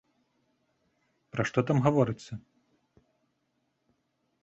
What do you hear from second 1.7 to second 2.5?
гаворыцца?